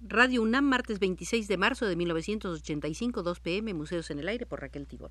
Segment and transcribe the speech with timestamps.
[0.00, 4.60] Radio UNAM, martes 26 de marzo de 1985, 2 pm, Museos en el Aire, por
[4.60, 5.10] Raquel Tibol.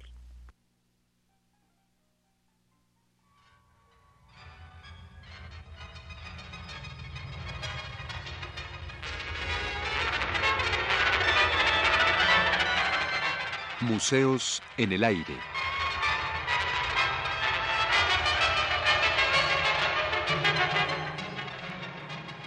[13.81, 15.37] Museos en el Aire.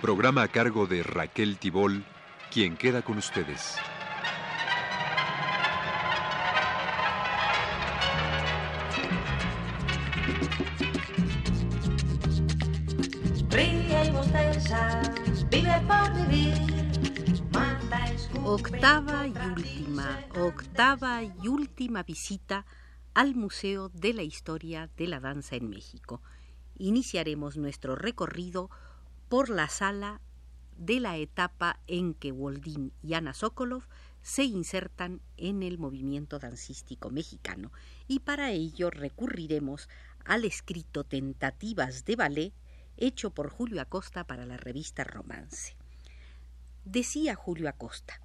[0.01, 2.05] Programa a cargo de Raquel Tibol,
[2.51, 3.77] quien queda con ustedes.
[18.43, 22.67] Octava y última, octava y última visita
[23.15, 26.21] al Museo de la Historia de la Danza en México.
[26.77, 28.71] Iniciaremos nuestro recorrido
[29.29, 30.21] por la sala
[30.81, 33.83] de la etapa en que Woldín y Ana Sokolov
[34.23, 37.71] se insertan en el movimiento dancístico mexicano
[38.09, 39.91] y para ello recurriremos
[40.25, 42.53] al escrito Tentativas de Ballet
[42.97, 45.77] hecho por Julio Acosta para la revista Romance.
[46.87, 48.19] Decía Julio Acosta,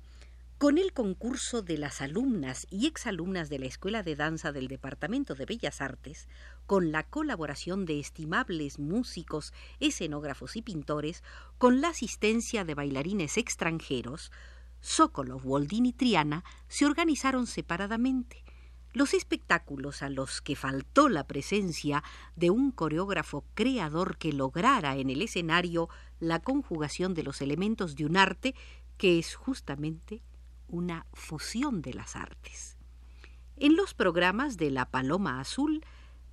[0.58, 5.36] con el concurso de las alumnas y exalumnas de la Escuela de Danza del Departamento
[5.36, 6.30] de Bellas Artes,
[6.66, 11.24] con la colaboración de estimables músicos, escenógrafos y pintores,
[11.58, 14.32] con la asistencia de bailarines extranjeros,
[14.82, 18.44] Sokolov, Woldin y Triana se organizaron separadamente.
[18.94, 22.04] Los espectáculos a los que faltó la presencia
[22.36, 28.06] de un coreógrafo creador que lograra en el escenario la conjugación de los elementos de
[28.06, 28.56] un arte
[28.98, 30.22] que es justamente
[30.68, 32.78] una fusión de las artes.
[33.58, 35.84] En los programas de La Paloma Azul,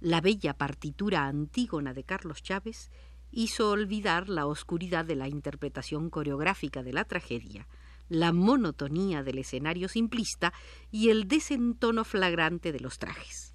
[0.03, 2.91] la bella partitura Antígona de Carlos Chávez
[3.31, 7.69] hizo olvidar la oscuridad de la interpretación coreográfica de la tragedia,
[8.08, 10.53] la monotonía del escenario simplista
[10.91, 13.55] y el desentono flagrante de los trajes.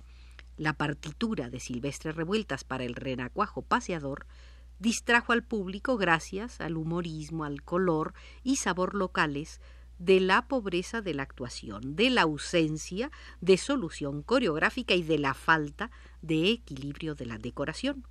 [0.56, 4.26] La partitura de Silvestre Revueltas para el renacuajo paseador
[4.80, 9.60] distrajo al público gracias al humorismo, al color y sabor locales
[10.00, 15.34] de la pobreza de la actuación, de la ausencia de solución coreográfica y de la
[15.34, 15.92] falta
[16.22, 18.06] de equilibrio de la decoración.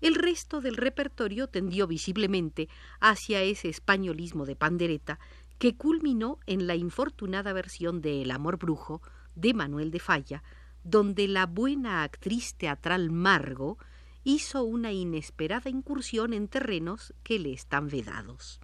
[0.00, 2.68] El resto del repertorio tendió visiblemente
[2.98, 5.20] hacia ese españolismo de pandereta
[5.58, 9.00] que culminó en la infortunada versión de El amor brujo
[9.36, 10.42] de Manuel de Falla,
[10.82, 13.78] donde la buena actriz teatral Margo
[14.24, 18.60] hizo una inesperada incursión en terrenos que le están vedados.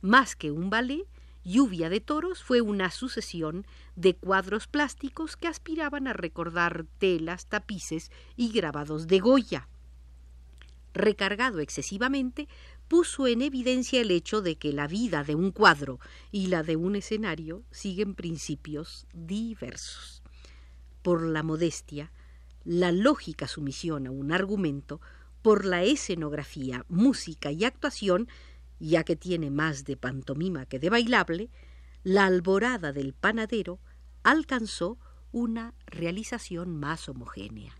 [0.00, 1.04] Más que un ballet,
[1.44, 3.66] Lluvia de Toros fue una sucesión
[3.96, 9.68] de cuadros plásticos que aspiraban a recordar telas, tapices y grabados de Goya.
[10.94, 12.48] Recargado excesivamente,
[12.88, 16.00] puso en evidencia el hecho de que la vida de un cuadro
[16.32, 20.22] y la de un escenario siguen principios diversos.
[21.02, 22.10] Por la modestia,
[22.64, 25.00] la lógica sumisión a un argumento,
[25.42, 28.28] por la escenografía, música y actuación,
[28.78, 31.50] ya que tiene más de pantomima que de bailable,
[32.02, 33.80] la alborada del panadero
[34.22, 34.98] alcanzó
[35.32, 37.74] una realización más homogénea.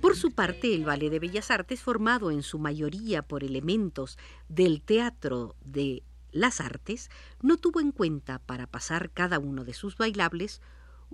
[0.00, 4.82] Por su parte, el Ballet de Bellas Artes, formado en su mayoría por elementos del
[4.82, 7.10] teatro de las artes,
[7.40, 10.60] no tuvo en cuenta para pasar cada uno de sus bailables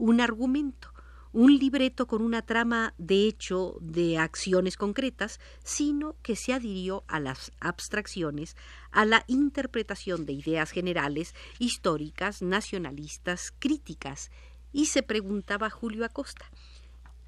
[0.00, 0.94] un argumento,
[1.32, 7.20] un libreto con una trama de hecho de acciones concretas, sino que se adhirió a
[7.20, 8.56] las abstracciones,
[8.90, 14.30] a la interpretación de ideas generales, históricas, nacionalistas, críticas,
[14.72, 16.50] y se preguntaba Julio Acosta,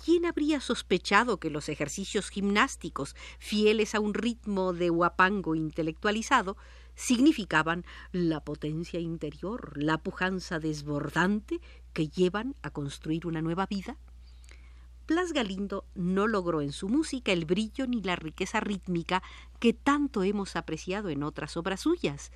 [0.02, 6.56] ¿Quién habría sospechado que los ejercicios gimnásticos, fieles a un ritmo de huapango intelectualizado,
[6.96, 11.60] significaban la potencia interior, la pujanza desbordante
[11.92, 13.96] que llevan a construir una nueva vida?
[15.06, 19.22] Blas Galindo no logró en su música el brillo ni la riqueza rítmica
[19.58, 22.30] que tanto hemos apreciado en otras obras suyas,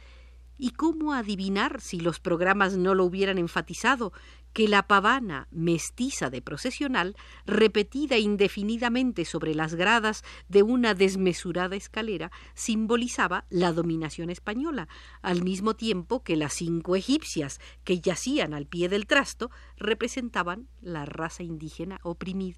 [0.58, 4.12] ¿Y cómo adivinar, si los programas no lo hubieran enfatizado,
[4.56, 7.14] que la pavana mestiza de procesional,
[7.44, 14.88] repetida indefinidamente sobre las gradas de una desmesurada escalera, simbolizaba la dominación española,
[15.20, 21.04] al mismo tiempo que las cinco egipcias que yacían al pie del trasto representaban la
[21.04, 22.56] raza indígena oprimida?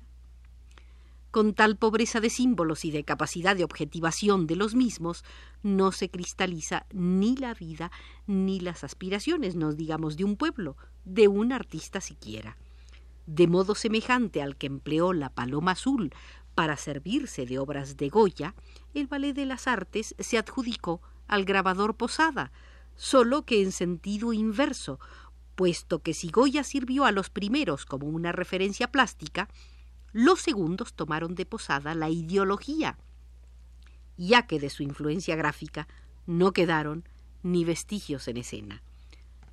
[1.31, 5.25] Con tal pobreza de símbolos y de capacidad de objetivación de los mismos,
[5.63, 7.91] no se cristaliza ni la vida
[8.27, 12.57] ni las aspiraciones, no digamos de un pueblo, de un artista siquiera.
[13.29, 16.15] de modo semejante al que empleó la Paloma Azul
[16.55, 18.55] para servirse de obras de Goya,
[18.95, 22.51] el Ballet de las Artes se adjudicó al grabador Posada,
[22.97, 24.99] solo que en sentido inverso,
[25.57, 29.49] puesto que si Goya sirvió a los primeros como una referencia plástica,
[30.13, 32.99] los segundos tomaron de Posada la ideología,
[34.17, 35.87] ya que de su influencia gráfica
[36.27, 37.05] no quedaron
[37.43, 38.83] ni vestigios en escena.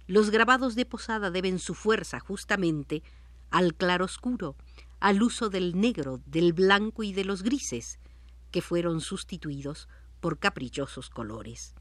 [0.07, 3.03] Los grabados de Posada deben su fuerza justamente
[3.51, 4.55] al claroscuro,
[4.99, 7.99] al uso del negro, del blanco y de los grises,
[8.51, 9.87] que fueron sustituidos
[10.19, 11.75] por caprichosos colores.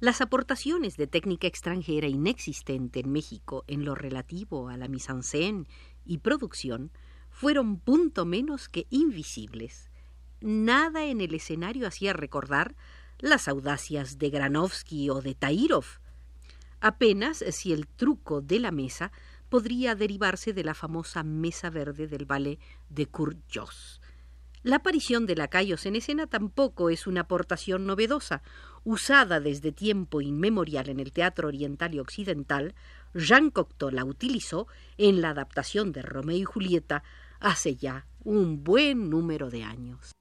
[0.00, 5.66] Las aportaciones de técnica extranjera inexistente en México en lo relativo a la mise-en-scène
[6.04, 6.92] y producción
[7.38, 9.92] fueron punto menos que invisibles.
[10.40, 12.74] Nada en el escenario hacía recordar
[13.20, 15.84] las audacias de Granovsky o de Tairov.
[16.80, 19.12] Apenas si el truco de la mesa
[19.48, 22.58] podría derivarse de la famosa mesa verde del ballet
[22.88, 23.38] de Kurt.
[24.64, 28.42] La aparición de lacayos en escena tampoco es una aportación novedosa.
[28.82, 32.74] Usada desde tiempo inmemorial en el teatro oriental y occidental,
[33.14, 37.04] Jean Cocteau la utilizó en la adaptación de Romeo y Julieta
[37.40, 40.12] hace ya un buen número de años.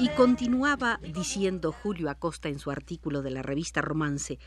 [0.00, 4.38] Y continuaba diciendo Julio Acosta en su artículo de la revista Romance,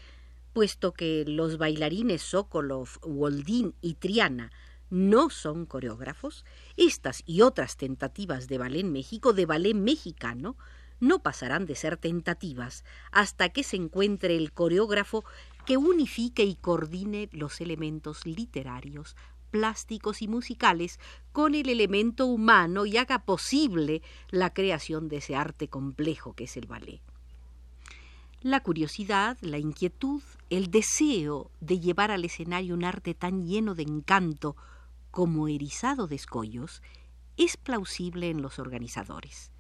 [0.54, 4.52] puesto que los bailarines Sokolov, Woldin y Triana
[4.90, 6.46] no son coreógrafos,
[6.78, 10.58] estas y otras tentativas de ballet México, de ballet mexicano,
[11.02, 15.26] no pasarán de ser tentativas hasta que se encuentre el coreógrafo
[15.66, 19.18] que unifique y coordine los elementos literarios,
[19.50, 21.00] plásticos y musicales
[21.34, 26.56] con el elemento humano y haga posible la creación de ese arte complejo que es
[26.56, 27.02] el ballet.
[28.42, 33.84] La curiosidad, la inquietud, el deseo de llevar al escenario un arte tan lleno de
[33.84, 34.56] encanto
[35.12, 36.82] como erizado de escollos
[37.38, 39.52] es plausible en los organizadores.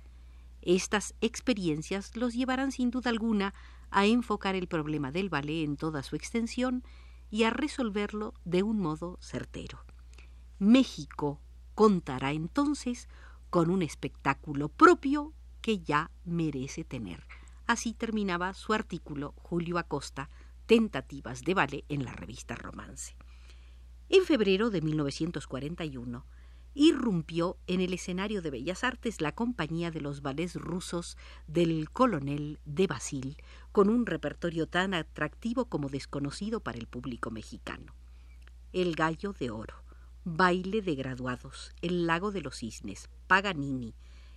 [0.61, 3.53] Estas experiencias los llevarán sin duda alguna
[3.89, 6.83] a enfocar el problema del ballet en toda su extensión
[7.29, 9.83] y a resolverlo de un modo certero.
[10.59, 11.41] México
[11.73, 13.07] contará entonces
[13.49, 17.25] con un espectáculo propio que ya merece tener.
[17.67, 20.29] Así terminaba su artículo Julio Acosta,
[20.65, 23.15] Tentativas de Ballet en la revista Romance.
[24.09, 26.25] En febrero de 1941,
[26.73, 32.59] irrumpió en el escenario de Bellas Artes la compañía de los ballets rusos del colonel
[32.65, 33.37] de Basil,
[33.71, 37.93] con un repertorio tan atractivo como desconocido para el público mexicano.
[38.73, 39.83] El Gallo de Oro,
[40.23, 43.95] Baile de Graduados, El Lago de los Cisnes, Paganini,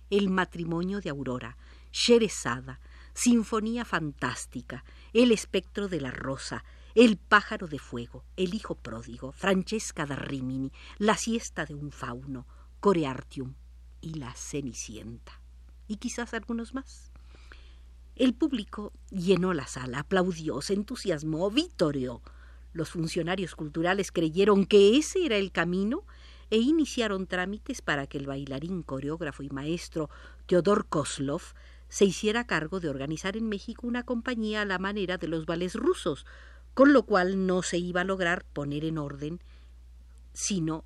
[0.09, 1.57] El Matrimonio de Aurora,
[1.91, 2.79] Sherezada,
[3.13, 4.83] Sinfonía Fantástica,
[5.13, 6.65] El Espectro de la Rosa,
[6.95, 12.47] el pájaro de fuego, El hijo pródigo, Francesca da Rimini, La siesta de un fauno,
[12.79, 13.53] Coreartium
[13.99, 15.41] y La Cenicienta.
[15.87, 17.11] Y quizás algunos más.
[18.15, 22.21] El público llenó la sala, aplaudió, se entusiasmó, vitoreó.
[22.71, 26.05] Los funcionarios culturales creyeron que ese era el camino
[26.49, 30.09] e iniciaron trámites para que el bailarín, coreógrafo y maestro
[30.45, 31.41] Teodor Koslov
[31.89, 35.75] se hiciera cargo de organizar en México una compañía a la manera de los ballets
[35.75, 36.25] rusos,
[36.75, 39.39] con lo cual no se iba a lograr poner en orden,
[40.33, 40.83] sino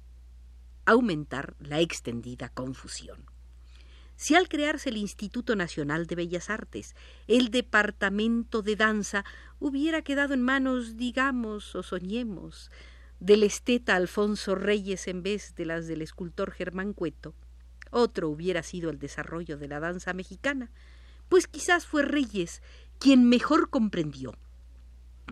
[0.86, 3.26] aumentar la extendida confusión.
[4.16, 6.96] Si al crearse el Instituto Nacional de Bellas Artes,
[7.28, 9.26] el Departamento de Danza
[9.60, 12.70] hubiera quedado en manos, digamos, o soñemos,
[13.20, 17.34] del esteta Alfonso Reyes en vez de las del escultor Germán Cueto,
[17.90, 20.70] otro hubiera sido el desarrollo de la danza mexicana,
[21.30, 22.62] pues quizás fue Reyes
[23.00, 24.36] quien mejor comprendió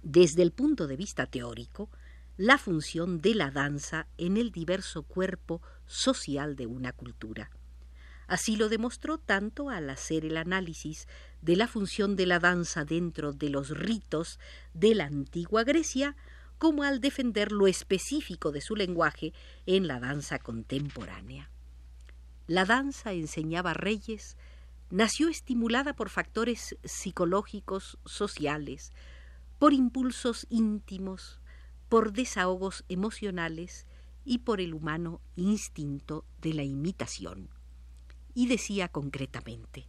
[0.03, 1.89] desde el punto de vista teórico,
[2.37, 7.49] la función de la danza en el diverso cuerpo social de una cultura.
[8.27, 11.07] Así lo demostró tanto al hacer el análisis
[11.41, 14.39] de la función de la danza dentro de los ritos
[14.73, 16.15] de la antigua Grecia,
[16.57, 19.33] como al defender lo específico de su lenguaje
[19.65, 21.49] en la danza contemporánea.
[22.47, 24.37] La danza, enseñaba Reyes,
[24.89, 28.91] nació estimulada por factores psicológicos, sociales,
[29.59, 31.39] por impulsos íntimos,
[31.89, 33.85] por desahogos emocionales
[34.25, 37.49] y por el humano instinto de la imitación.
[38.33, 39.87] Y decía concretamente,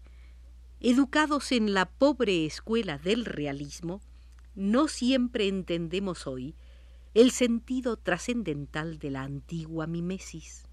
[0.81, 4.01] educados en la pobre escuela del realismo,
[4.55, 6.55] no siempre entendemos hoy
[7.15, 10.65] el sentido trascendental de la antigua mimesis.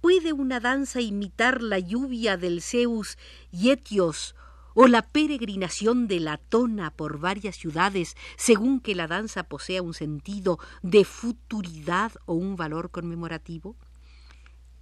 [0.00, 3.18] ¿Puede una danza imitar la lluvia del Zeus
[3.52, 4.34] y Etios
[4.74, 9.94] o la peregrinación de la tona por varias ciudades según que la danza posea un
[9.94, 13.76] sentido de futuridad o un valor conmemorativo?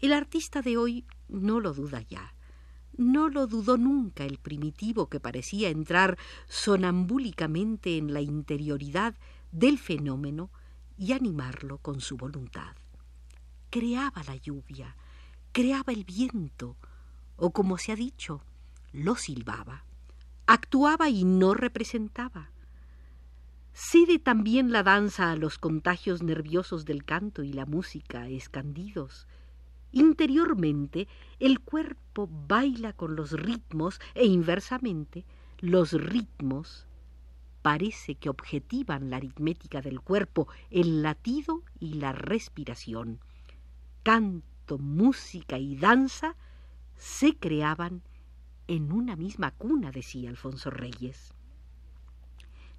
[0.00, 2.35] El artista de hoy no lo duda ya.
[2.97, 6.18] No lo dudó nunca el primitivo que parecía entrar
[6.49, 9.14] sonambúlicamente en la interioridad
[9.52, 10.50] del fenómeno
[10.97, 12.75] y animarlo con su voluntad.
[13.71, 14.97] Creaba la lluvia,
[15.52, 16.76] creaba el viento,
[17.37, 18.42] o como se ha dicho,
[18.92, 19.85] lo silbaba.
[20.47, 22.50] Actuaba y no representaba.
[23.73, 29.26] Cede también la danza a los contagios nerviosos del canto y la música escandidos.
[29.92, 31.07] Interiormente
[31.38, 35.25] el cuerpo baila con los ritmos e inversamente
[35.61, 36.87] los ritmos
[37.62, 43.21] parece que objetivan la aritmética del cuerpo, el latido y la respiración.
[44.02, 46.35] Canto, música y danza
[46.97, 48.02] se creaban
[48.69, 51.35] en una misma cuna, decía Alfonso Reyes.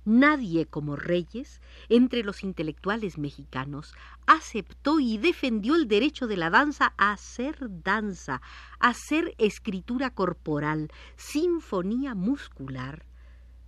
[0.06, 3.94] Nadie como Reyes, entre los intelectuales mexicanos,
[4.26, 8.42] aceptó y defendió el derecho de la danza a ser danza,
[8.80, 13.06] a ser escritura corporal, sinfonía muscular.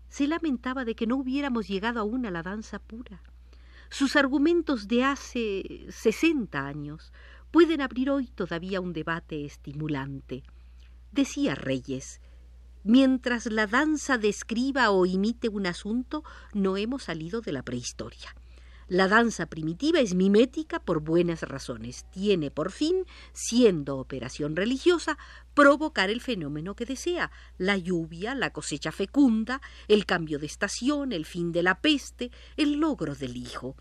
[0.09, 3.21] Se lamentaba de que no hubiéramos llegado aún a la danza pura.
[3.89, 7.11] Sus argumentos de hace sesenta años
[7.51, 10.43] pueden abrir hoy todavía un debate estimulante.
[11.11, 12.21] Decía Reyes,
[12.83, 18.33] mientras la danza describa o imite un asunto, no hemos salido de la prehistoria.
[18.87, 22.05] La danza primitiva es mimética por buenas razones.
[22.11, 25.17] Tiene por fin, siendo operación religiosa,
[25.53, 31.25] provocar el fenómeno que desea, la lluvia, la cosecha fecunda, el cambio de estación, el
[31.25, 33.75] fin de la peste, el logro del hijo.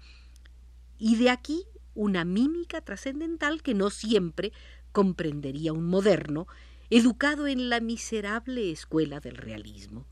[0.97, 4.53] Y de aquí una mímica trascendental que no siempre
[4.93, 6.47] comprendería un moderno,
[6.91, 10.07] educado en la miserable escuela del realismo.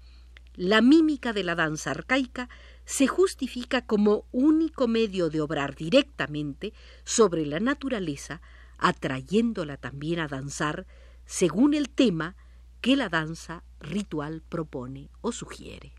[0.54, 2.48] La mímica de la danza arcaica
[2.84, 6.72] se justifica como único medio de obrar directamente
[7.04, 8.40] sobre la naturaleza,
[8.78, 10.86] atrayéndola también a danzar
[11.26, 12.36] según el tema
[12.80, 15.97] que la danza ritual propone o sugiere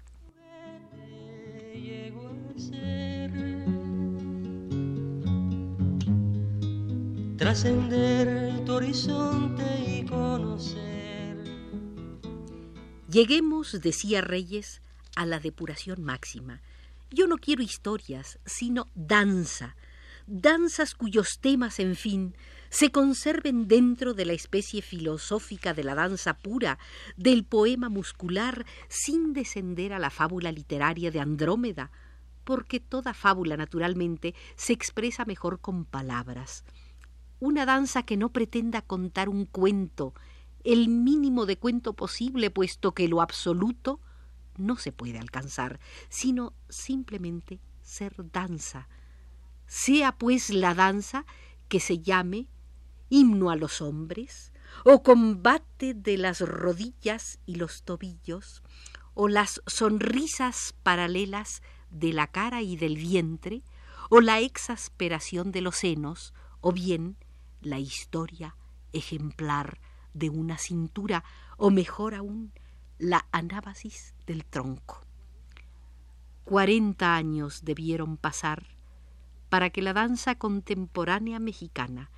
[7.50, 11.36] trascender tu horizonte y conocer.
[13.10, 14.84] Lleguemos, decía Reyes,
[15.16, 16.62] a la depuración máxima.
[17.10, 19.76] Yo no quiero historias, sino danza,
[20.28, 22.36] danzas cuyos temas, en fin,
[22.70, 26.78] se conserven dentro de la especie filosófica de la danza pura,
[27.18, 31.90] del poema muscular, sin descender a la fábula literaria de Andrómeda,
[32.44, 36.64] porque toda fábula, naturalmente, se expresa mejor con palabras
[37.40, 40.14] una danza que no pretenda contar un cuento,
[40.64, 44.00] el mínimo de cuento posible, puesto que lo absoluto
[44.58, 45.80] no se puede alcanzar,
[46.10, 48.90] sino simplemente ser danza.
[49.68, 51.26] Sea pues la danza
[51.70, 52.48] que se llame
[53.10, 54.52] himno a los hombres,
[54.86, 58.62] o combate de las rodillas y los tobillos,
[59.14, 63.64] o las sonrisas paralelas de la cara y del vientre,
[64.10, 67.18] o la exasperación de los senos, o bien
[67.62, 68.56] la historia
[68.94, 69.80] ejemplar
[70.14, 71.24] de una cintura,
[71.58, 72.52] o mejor aún,
[72.98, 75.06] la anábasis del tronco.
[76.44, 78.66] Cuarenta años debieron pasar
[79.50, 82.12] para que la danza contemporánea mexicana,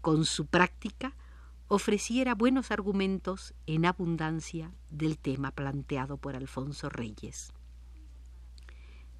[0.00, 1.14] con su práctica,
[1.68, 7.52] ofreciera buenos argumentos en abundancia del tema planteado por Alfonso Reyes.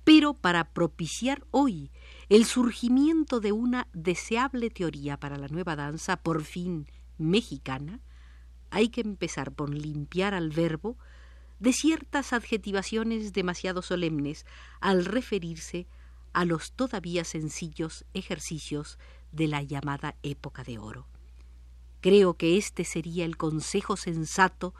[0.08, 1.90] Pero para propiciar hoy
[2.30, 6.86] el surgimiento de una deseable teoría para la nueva danza, por fin
[7.18, 8.00] mexicana,
[8.70, 10.96] hay que empezar por limpiar al verbo
[11.58, 14.46] de ciertas adjetivaciones demasiado solemnes
[14.80, 15.86] al referirse
[16.32, 18.98] a los todavía sencillos ejercicios
[19.30, 21.06] de la llamada época de oro.
[22.00, 24.72] Creo que este sería el consejo sensato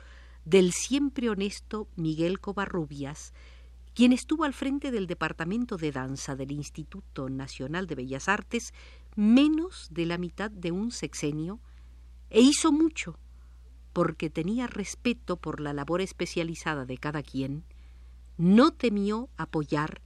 [0.46, 3.34] del siempre honesto Miguel Covarrubias,
[3.98, 8.72] quien estuvo al frente del Departamento de Danza del Instituto Nacional de Bellas Artes
[9.16, 11.58] menos de la mitad de un sexenio
[12.30, 13.18] e hizo mucho
[13.92, 17.64] porque tenía respeto por la labor especializada de cada quien,
[18.36, 20.00] no temió apoyar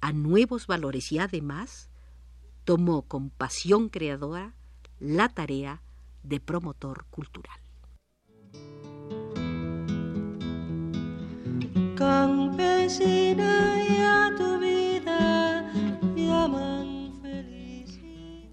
[0.00, 1.90] a nuevos valores y además
[2.64, 4.52] tomó con pasión creadora
[4.98, 5.80] la tarea
[6.24, 7.60] de promotor cultural.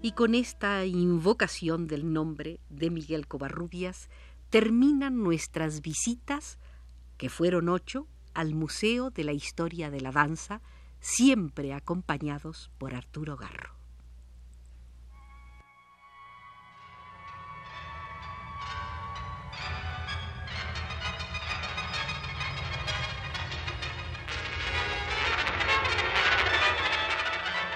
[0.02, 4.10] Y con esta invocación del nombre de Miguel Covarrubias
[4.50, 6.58] terminan nuestras visitas
[7.16, 10.60] que fueron ocho al Museo de la Historia de la Danza,
[11.00, 13.75] siempre acompañados por Arturo Garro.